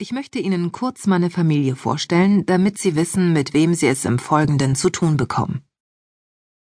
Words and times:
Ich 0.00 0.12
möchte 0.12 0.38
Ihnen 0.38 0.70
kurz 0.70 1.08
meine 1.08 1.28
Familie 1.28 1.74
vorstellen, 1.74 2.46
damit 2.46 2.78
Sie 2.78 2.94
wissen, 2.94 3.32
mit 3.32 3.52
wem 3.52 3.74
Sie 3.74 3.88
es 3.88 4.04
im 4.04 4.20
Folgenden 4.20 4.76
zu 4.76 4.90
tun 4.90 5.16
bekommen. 5.16 5.62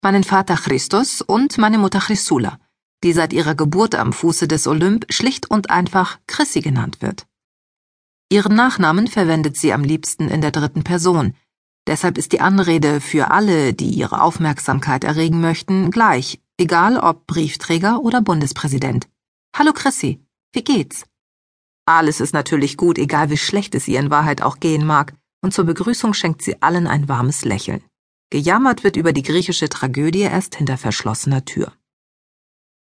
Meinen 0.00 0.22
Vater 0.22 0.54
Christus 0.54 1.22
und 1.22 1.58
meine 1.58 1.78
Mutter 1.78 1.98
Chrysula, 1.98 2.60
die 3.02 3.12
seit 3.12 3.32
ihrer 3.32 3.56
Geburt 3.56 3.96
am 3.96 4.12
Fuße 4.12 4.46
des 4.46 4.68
Olymp 4.68 5.06
schlicht 5.12 5.50
und 5.50 5.70
einfach 5.70 6.20
Chrissy 6.28 6.60
genannt 6.60 7.02
wird. 7.02 7.26
Ihren 8.28 8.54
Nachnamen 8.54 9.08
verwendet 9.08 9.56
sie 9.56 9.72
am 9.72 9.82
liebsten 9.82 10.28
in 10.28 10.40
der 10.40 10.52
dritten 10.52 10.84
Person, 10.84 11.34
deshalb 11.88 12.18
ist 12.18 12.30
die 12.30 12.40
Anrede 12.40 13.00
für 13.00 13.32
alle, 13.32 13.74
die 13.74 13.90
ihre 13.90 14.22
Aufmerksamkeit 14.22 15.02
erregen 15.02 15.40
möchten, 15.40 15.90
gleich, 15.90 16.40
egal 16.58 16.96
ob 16.96 17.26
Briefträger 17.26 18.02
oder 18.02 18.22
Bundespräsident. 18.22 19.08
Hallo 19.52 19.72
Chrissy, 19.72 20.24
wie 20.52 20.62
geht's? 20.62 21.06
Alles 21.86 22.20
ist 22.20 22.34
natürlich 22.34 22.76
gut, 22.76 22.98
egal 22.98 23.30
wie 23.30 23.36
schlecht 23.36 23.74
es 23.76 23.86
ihr 23.86 24.00
in 24.00 24.10
Wahrheit 24.10 24.42
auch 24.42 24.58
gehen 24.58 24.84
mag, 24.84 25.14
und 25.40 25.54
zur 25.54 25.64
Begrüßung 25.64 26.14
schenkt 26.14 26.42
sie 26.42 26.60
allen 26.60 26.88
ein 26.88 27.08
warmes 27.08 27.44
Lächeln. 27.44 27.82
Gejammert 28.30 28.82
wird 28.82 28.96
über 28.96 29.12
die 29.12 29.22
griechische 29.22 29.68
Tragödie 29.68 30.22
erst 30.22 30.56
hinter 30.56 30.78
verschlossener 30.78 31.44
Tür. 31.44 31.72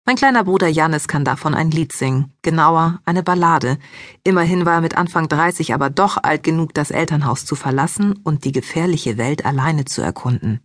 Mein 0.06 0.16
kleiner 0.16 0.44
Bruder 0.44 0.68
Janis 0.68 1.08
kann 1.08 1.24
davon 1.24 1.54
ein 1.54 1.70
Lied 1.70 1.92
singen, 1.92 2.32
genauer 2.42 3.00
eine 3.04 3.22
Ballade. 3.22 3.78
Immerhin 4.22 4.64
war 4.64 4.74
er 4.74 4.80
mit 4.82 4.96
Anfang 4.96 5.28
30 5.28 5.74
aber 5.74 5.90
doch 5.90 6.22
alt 6.22 6.44
genug, 6.44 6.74
das 6.74 6.90
Elternhaus 6.92 7.46
zu 7.46 7.56
verlassen 7.56 8.12
und 8.22 8.44
die 8.44 8.52
gefährliche 8.52 9.16
Welt 9.16 9.44
alleine 9.44 9.86
zu 9.86 10.02
erkunden. 10.02 10.60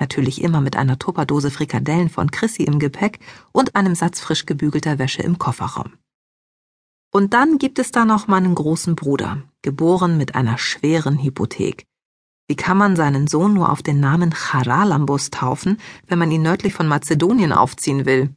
Natürlich 0.00 0.42
immer 0.42 0.60
mit 0.60 0.76
einer 0.76 0.98
Tupperdose 0.98 1.50
Frikadellen 1.50 2.08
von 2.08 2.30
Chrissy 2.30 2.62
im 2.62 2.78
Gepäck 2.78 3.18
und 3.52 3.76
einem 3.76 3.94
Satz 3.94 4.20
frisch 4.20 4.46
gebügelter 4.46 4.98
Wäsche 4.98 5.22
im 5.22 5.38
Kofferraum. 5.38 5.92
Und 7.16 7.32
dann 7.32 7.58
gibt 7.58 7.78
es 7.78 7.92
da 7.92 8.04
noch 8.04 8.26
meinen 8.26 8.56
großen 8.56 8.96
Bruder, 8.96 9.44
geboren 9.62 10.18
mit 10.18 10.34
einer 10.34 10.58
schweren 10.58 11.22
Hypothek. 11.22 11.86
Wie 12.48 12.56
kann 12.56 12.76
man 12.76 12.96
seinen 12.96 13.28
Sohn 13.28 13.54
nur 13.54 13.70
auf 13.70 13.84
den 13.84 14.00
Namen 14.00 14.34
Charalambos 14.34 15.30
taufen, 15.30 15.78
wenn 16.08 16.18
man 16.18 16.32
ihn 16.32 16.42
nördlich 16.42 16.74
von 16.74 16.88
Mazedonien 16.88 17.52
aufziehen 17.52 18.04
will? 18.04 18.34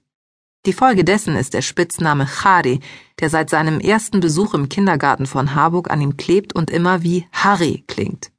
Die 0.68 0.74
Folge 0.74 1.04
dessen 1.04 1.36
ist 1.36 1.56
der 1.56 1.64
Spitzname 1.64 2.28
Chari, 2.28 2.80
der 3.20 3.32
seit 3.32 3.50
seinem 3.50 3.80
ersten 3.80 4.20
Besuch 4.20 4.54
im 4.54 4.70
Kindergarten 4.70 5.26
von 5.26 5.56
Harburg 5.56 5.90
an 5.90 6.00
ihm 6.00 6.16
klebt 6.16 6.54
und 6.54 6.70
immer 6.70 7.02
wie 7.02 7.26
Harry 7.32 7.84
klingt. 7.88 8.32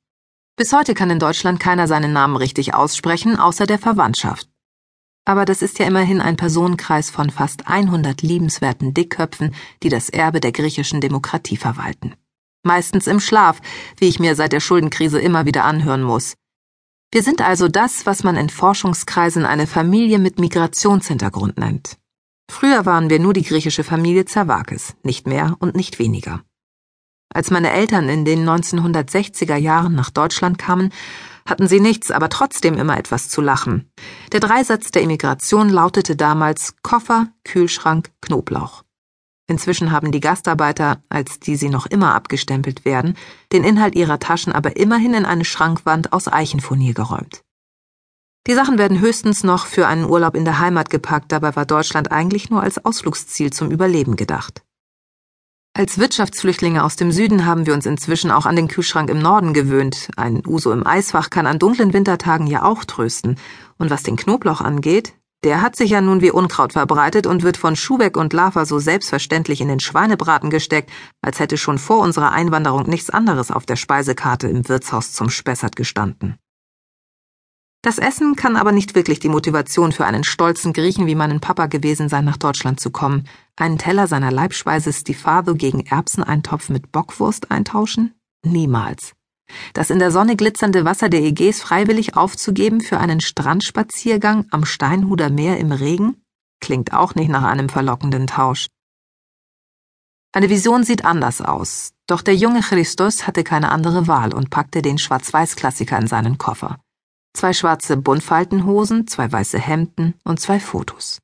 Bis 0.54 0.72
heute 0.72 0.94
kann 0.94 1.10
in 1.10 1.18
Deutschland 1.18 1.58
keiner 1.58 1.88
seinen 1.88 2.12
Namen 2.12 2.36
richtig 2.36 2.74
aussprechen, 2.74 3.36
außer 3.36 3.66
der 3.66 3.80
Verwandtschaft. 3.80 4.48
Aber 5.28 5.44
das 5.44 5.60
ist 5.60 5.78
ja 5.78 5.86
immerhin 5.86 6.22
ein 6.22 6.38
Personenkreis 6.38 7.10
von 7.10 7.28
fast 7.28 7.68
100 7.68 8.22
liebenswerten 8.22 8.94
Dickköpfen, 8.94 9.54
die 9.82 9.90
das 9.90 10.08
Erbe 10.08 10.40
der 10.40 10.52
griechischen 10.52 11.02
Demokratie 11.02 11.58
verwalten. 11.58 12.14
Meistens 12.62 13.06
im 13.06 13.20
Schlaf, 13.20 13.60
wie 13.98 14.08
ich 14.08 14.20
mir 14.20 14.34
seit 14.36 14.52
der 14.52 14.60
Schuldenkrise 14.60 15.20
immer 15.20 15.44
wieder 15.44 15.66
anhören 15.66 16.02
muss. 16.02 16.32
Wir 17.12 17.22
sind 17.22 17.42
also 17.42 17.68
das, 17.68 18.06
was 18.06 18.24
man 18.24 18.36
in 18.36 18.48
Forschungskreisen 18.48 19.44
eine 19.44 19.66
Familie 19.66 20.18
mit 20.18 20.38
Migrationshintergrund 20.38 21.58
nennt. 21.58 21.98
Früher 22.50 22.86
waren 22.86 23.10
wir 23.10 23.18
nur 23.18 23.34
die 23.34 23.44
griechische 23.44 23.84
Familie 23.84 24.24
Zervakis, 24.24 24.96
nicht 25.02 25.26
mehr 25.26 25.56
und 25.58 25.76
nicht 25.76 25.98
weniger. 25.98 26.42
Als 27.28 27.50
meine 27.50 27.70
Eltern 27.70 28.08
in 28.08 28.24
den 28.24 28.48
1960er 28.48 29.56
Jahren 29.56 29.94
nach 29.94 30.08
Deutschland 30.08 30.56
kamen, 30.56 30.90
hatten 31.48 31.66
sie 31.66 31.80
nichts, 31.80 32.10
aber 32.10 32.28
trotzdem 32.28 32.74
immer 32.74 32.98
etwas 32.98 33.28
zu 33.28 33.40
lachen. 33.40 33.90
Der 34.32 34.40
Dreisatz 34.40 34.90
der 34.90 35.02
Immigration 35.02 35.70
lautete 35.70 36.14
damals 36.14 36.74
Koffer, 36.82 37.28
Kühlschrank, 37.44 38.10
Knoblauch. 38.20 38.84
Inzwischen 39.46 39.90
haben 39.90 40.12
die 40.12 40.20
Gastarbeiter, 40.20 41.02
als 41.08 41.40
die 41.40 41.56
sie 41.56 41.70
noch 41.70 41.86
immer 41.86 42.14
abgestempelt 42.14 42.84
werden, 42.84 43.16
den 43.50 43.64
Inhalt 43.64 43.94
ihrer 43.94 44.18
Taschen 44.18 44.52
aber 44.52 44.76
immerhin 44.76 45.14
in 45.14 45.24
eine 45.24 45.46
Schrankwand 45.46 46.12
aus 46.12 46.28
Eichenfurnier 46.28 46.92
geräumt. 46.92 47.42
Die 48.46 48.54
Sachen 48.54 48.78
werden 48.78 49.00
höchstens 49.00 49.44
noch 49.44 49.66
für 49.66 49.86
einen 49.86 50.04
Urlaub 50.04 50.34
in 50.34 50.44
der 50.44 50.58
Heimat 50.58 50.90
gepackt, 50.90 51.32
dabei 51.32 51.56
war 51.56 51.64
Deutschland 51.64 52.12
eigentlich 52.12 52.50
nur 52.50 52.62
als 52.62 52.84
Ausflugsziel 52.84 53.52
zum 53.52 53.70
Überleben 53.70 54.16
gedacht. 54.16 54.62
Als 55.78 55.96
Wirtschaftsflüchtlinge 55.96 56.82
aus 56.82 56.96
dem 56.96 57.12
Süden 57.12 57.46
haben 57.46 57.64
wir 57.64 57.72
uns 57.72 57.86
inzwischen 57.86 58.32
auch 58.32 58.46
an 58.46 58.56
den 58.56 58.66
Kühlschrank 58.66 59.08
im 59.10 59.20
Norden 59.20 59.52
gewöhnt. 59.52 60.08
Ein 60.16 60.42
Uso 60.44 60.72
im 60.72 60.84
Eisfach 60.84 61.30
kann 61.30 61.46
an 61.46 61.60
dunklen 61.60 61.92
Wintertagen 61.92 62.48
ja 62.48 62.64
auch 62.64 62.84
trösten. 62.84 63.36
Und 63.78 63.88
was 63.88 64.02
den 64.02 64.16
Knoblauch 64.16 64.60
angeht, 64.60 65.14
der 65.44 65.62
hat 65.62 65.76
sich 65.76 65.90
ja 65.90 66.00
nun 66.00 66.20
wie 66.20 66.32
Unkraut 66.32 66.72
verbreitet 66.72 67.28
und 67.28 67.44
wird 67.44 67.56
von 67.56 67.76
Schubeck 67.76 68.16
und 68.16 68.32
Lava 68.32 68.66
so 68.66 68.80
selbstverständlich 68.80 69.60
in 69.60 69.68
den 69.68 69.78
Schweinebraten 69.78 70.50
gesteckt, 70.50 70.90
als 71.22 71.38
hätte 71.38 71.56
schon 71.56 71.78
vor 71.78 72.00
unserer 72.00 72.32
Einwanderung 72.32 72.88
nichts 72.88 73.10
anderes 73.10 73.52
auf 73.52 73.64
der 73.64 73.76
Speisekarte 73.76 74.48
im 74.48 74.68
Wirtshaus 74.68 75.12
zum 75.12 75.30
Spessert 75.30 75.76
gestanden. 75.76 76.40
Das 77.82 77.98
Essen 77.98 78.34
kann 78.34 78.56
aber 78.56 78.72
nicht 78.72 78.96
wirklich 78.96 79.20
die 79.20 79.28
Motivation 79.28 79.92
für 79.92 80.04
einen 80.04 80.24
stolzen 80.24 80.72
Griechen 80.72 81.06
wie 81.06 81.14
meinen 81.14 81.40
Papa 81.40 81.66
gewesen 81.66 82.08
sein, 82.08 82.24
nach 82.24 82.36
Deutschland 82.36 82.80
zu 82.80 82.90
kommen. 82.90 83.28
Einen 83.56 83.78
Teller 83.78 84.08
seiner 84.08 84.32
Leibspeise 84.32 84.92
Stifado 84.92 85.54
gegen 85.54 85.86
Erbseneintopf 85.86 86.70
mit 86.70 86.90
Bockwurst 86.90 87.52
eintauschen? 87.52 88.14
Niemals. 88.44 89.12
Das 89.74 89.90
in 89.90 90.00
der 90.00 90.10
Sonne 90.10 90.34
glitzernde 90.34 90.84
Wasser 90.84 91.08
der 91.08 91.22
Ägäis 91.22 91.62
freiwillig 91.62 92.16
aufzugeben 92.16 92.80
für 92.80 92.98
einen 92.98 93.20
Strandspaziergang 93.20 94.46
am 94.50 94.64
Steinhuder 94.64 95.30
Meer 95.30 95.58
im 95.58 95.70
Regen? 95.70 96.20
Klingt 96.60 96.92
auch 96.92 97.14
nicht 97.14 97.30
nach 97.30 97.44
einem 97.44 97.68
verlockenden 97.68 98.26
Tausch. 98.26 98.66
Eine 100.32 100.50
Vision 100.50 100.82
sieht 100.82 101.04
anders 101.04 101.40
aus, 101.40 101.92
doch 102.08 102.22
der 102.22 102.34
junge 102.34 102.60
Christus 102.60 103.26
hatte 103.26 103.44
keine 103.44 103.70
andere 103.70 104.08
Wahl 104.08 104.34
und 104.34 104.50
packte 104.50 104.82
den 104.82 104.98
Schwarz-Weiß-Klassiker 104.98 105.96
in 105.98 106.08
seinen 106.08 106.36
Koffer 106.36 106.78
zwei 107.34 107.52
schwarze 107.52 107.96
Buntfaltenhosen, 107.96 109.06
zwei 109.06 109.30
weiße 109.30 109.58
Hemden 109.58 110.14
und 110.24 110.40
zwei 110.40 110.60
Fotos. 110.60 111.18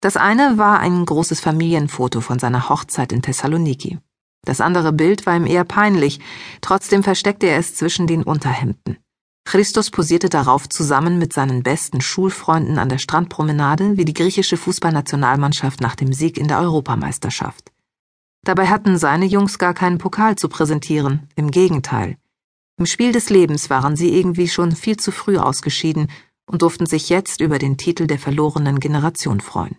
Das 0.00 0.16
eine 0.16 0.58
war 0.58 0.78
ein 0.78 1.04
großes 1.04 1.40
Familienfoto 1.40 2.20
von 2.20 2.38
seiner 2.38 2.68
Hochzeit 2.68 3.12
in 3.12 3.22
Thessaloniki. 3.22 3.98
Das 4.44 4.60
andere 4.60 4.92
Bild 4.92 5.26
war 5.26 5.36
ihm 5.36 5.46
eher 5.46 5.64
peinlich, 5.64 6.20
trotzdem 6.60 7.02
versteckte 7.02 7.46
er 7.46 7.58
es 7.58 7.74
zwischen 7.74 8.06
den 8.06 8.22
Unterhemden. 8.22 8.98
Christus 9.44 9.90
posierte 9.90 10.28
darauf 10.28 10.68
zusammen 10.68 11.18
mit 11.18 11.32
seinen 11.32 11.62
besten 11.62 12.00
Schulfreunden 12.00 12.78
an 12.78 12.88
der 12.88 12.98
Strandpromenade 12.98 13.96
wie 13.96 14.04
die 14.04 14.14
griechische 14.14 14.58
Fußballnationalmannschaft 14.58 15.80
nach 15.80 15.96
dem 15.96 16.12
Sieg 16.12 16.36
in 16.36 16.48
der 16.48 16.60
Europameisterschaft. 16.60 17.72
Dabei 18.44 18.68
hatten 18.68 18.98
seine 18.98 19.24
Jungs 19.24 19.58
gar 19.58 19.74
keinen 19.74 19.98
Pokal 19.98 20.36
zu 20.36 20.48
präsentieren, 20.48 21.28
im 21.34 21.50
Gegenteil. 21.50 22.18
Im 22.78 22.86
Spiel 22.86 23.10
des 23.10 23.28
Lebens 23.28 23.70
waren 23.70 23.96
sie 23.96 24.16
irgendwie 24.16 24.46
schon 24.46 24.72
viel 24.72 24.96
zu 24.96 25.10
früh 25.10 25.36
ausgeschieden 25.36 26.08
und 26.48 26.62
durften 26.62 26.86
sich 26.86 27.08
jetzt 27.08 27.40
über 27.40 27.58
den 27.58 27.76
Titel 27.76 28.06
der 28.06 28.20
verlorenen 28.20 28.78
Generation 28.78 29.40
freuen. 29.40 29.76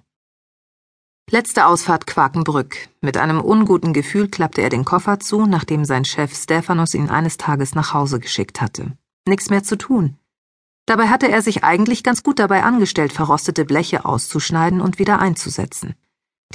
Letzte 1.31 1.65
Ausfahrt 1.65 2.07
Quakenbrück. 2.07 2.89
Mit 3.01 3.15
einem 3.15 3.39
unguten 3.39 3.93
Gefühl 3.93 4.27
klappte 4.27 4.61
er 4.61 4.69
den 4.69 4.83
Koffer 4.83 5.19
zu, 5.19 5.45
nachdem 5.45 5.85
sein 5.85 6.03
Chef 6.03 6.35
Stephanos 6.35 6.93
ihn 6.93 7.09
eines 7.09 7.37
Tages 7.37 7.73
nach 7.73 7.93
Hause 7.93 8.19
geschickt 8.19 8.59
hatte. 8.59 8.97
Nichts 9.25 9.49
mehr 9.49 9.63
zu 9.63 9.77
tun. 9.77 10.17
Dabei 10.85 11.07
hatte 11.07 11.29
er 11.29 11.41
sich 11.41 11.63
eigentlich 11.63 12.03
ganz 12.03 12.23
gut 12.23 12.39
dabei 12.39 12.63
angestellt, 12.63 13.13
verrostete 13.13 13.63
Bleche 13.63 14.05
auszuschneiden 14.05 14.81
und 14.81 14.99
wieder 14.99 15.19
einzusetzen. 15.19 15.93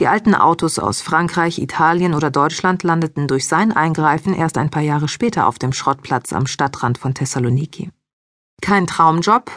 Die 0.00 0.08
alten 0.08 0.34
Autos 0.34 0.80
aus 0.80 1.02
Frankreich, 1.02 1.60
Italien 1.60 2.14
oder 2.14 2.32
Deutschland 2.32 2.82
landeten 2.82 3.28
durch 3.28 3.46
sein 3.46 3.70
Eingreifen 3.70 4.34
erst 4.34 4.58
ein 4.58 4.68
paar 4.68 4.82
Jahre 4.82 5.06
später 5.06 5.46
auf 5.46 5.60
dem 5.60 5.72
Schrottplatz 5.72 6.32
am 6.32 6.48
Stadtrand 6.48 6.98
von 6.98 7.14
Thessaloniki. 7.14 7.90
Kein 8.60 8.88
Traumjob. 8.88 9.56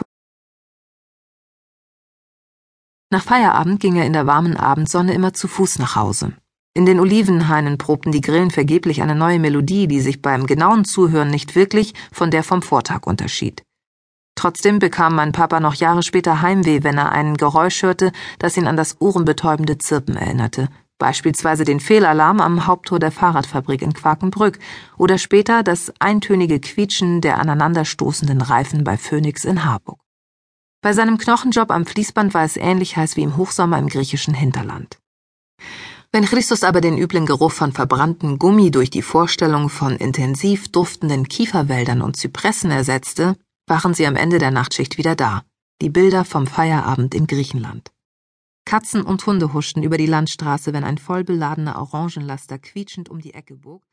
Nach 3.10 3.22
Feierabend 3.22 3.80
ging 3.80 3.96
er 3.96 4.06
in 4.06 4.12
der 4.12 4.28
warmen 4.28 4.56
Abendsonne 4.56 5.12
immer 5.12 5.34
zu 5.34 5.48
Fuß 5.48 5.80
nach 5.80 5.96
Hause. 5.96 6.34
In 6.72 6.86
den 6.86 7.00
Olivenhainen 7.00 7.76
probten 7.76 8.12
die 8.12 8.20
Grillen 8.20 8.52
vergeblich 8.52 9.02
eine 9.02 9.16
neue 9.16 9.40
Melodie, 9.40 9.88
die 9.88 10.00
sich 10.00 10.22
beim 10.22 10.46
genauen 10.46 10.84
Zuhören 10.84 11.30
nicht 11.30 11.56
wirklich 11.56 11.94
von 12.12 12.30
der 12.30 12.44
vom 12.44 12.62
Vortag 12.62 13.08
unterschied. 13.08 13.64
Trotzdem 14.38 14.78
bekam 14.78 15.16
mein 15.16 15.32
Papa 15.32 15.58
noch 15.58 15.74
Jahre 15.74 16.04
später 16.04 16.42
Heimweh, 16.42 16.84
wenn 16.84 16.96
er 16.96 17.10
ein 17.10 17.36
Geräusch 17.36 17.82
hörte, 17.82 18.12
das 18.38 18.56
ihn 18.56 18.68
an 18.68 18.76
das 18.76 19.00
ohrenbetäubende 19.00 19.78
Zirpen 19.78 20.16
erinnerte, 20.16 20.68
beispielsweise 20.96 21.64
den 21.64 21.80
Fehlalarm 21.80 22.40
am 22.40 22.68
Haupttor 22.68 23.00
der 23.00 23.10
Fahrradfabrik 23.10 23.82
in 23.82 23.94
Quakenbrück 23.94 24.60
oder 24.96 25.18
später 25.18 25.64
das 25.64 25.92
eintönige 25.98 26.60
Quietschen 26.60 27.20
der 27.20 27.40
aneinanderstoßenden 27.40 28.40
Reifen 28.40 28.84
bei 28.84 28.96
Phoenix 28.96 29.44
in 29.44 29.64
Harburg. 29.64 29.98
Bei 30.82 30.92
seinem 30.92 31.18
Knochenjob 31.18 31.72
am 31.72 31.84
Fließband 31.84 32.32
war 32.32 32.44
es 32.44 32.56
ähnlich 32.56 32.96
heiß 32.96 33.16
wie 33.16 33.24
im 33.24 33.36
Hochsommer 33.36 33.80
im 33.80 33.88
griechischen 33.88 34.34
Hinterland. 34.34 34.98
Wenn 36.12 36.26
Christus 36.26 36.62
aber 36.62 36.80
den 36.80 36.96
üblen 36.96 37.26
Geruch 37.26 37.50
von 37.50 37.72
verbranntem 37.72 38.38
Gummi 38.38 38.70
durch 38.70 38.90
die 38.90 39.02
Vorstellung 39.02 39.68
von 39.68 39.96
intensiv 39.96 40.68
duftenden 40.68 41.26
Kieferwäldern 41.26 42.02
und 42.02 42.16
Zypressen 42.16 42.70
ersetzte, 42.70 43.34
waren 43.68 43.94
sie 43.94 44.06
am 44.06 44.16
Ende 44.16 44.38
der 44.38 44.50
Nachtschicht 44.50 44.98
wieder 44.98 45.14
da, 45.14 45.42
die 45.82 45.90
Bilder 45.90 46.24
vom 46.24 46.46
Feierabend 46.46 47.14
in 47.14 47.26
Griechenland. 47.26 47.90
Katzen 48.64 49.02
und 49.02 49.24
Hunde 49.26 49.52
huschten 49.52 49.82
über 49.82 49.96
die 49.96 50.06
Landstraße, 50.06 50.72
wenn 50.72 50.84
ein 50.84 50.98
vollbeladener 50.98 51.78
Orangenlaster 51.78 52.58
quietschend 52.58 53.08
um 53.08 53.20
die 53.20 53.34
Ecke 53.34 53.56
bog 53.56 53.82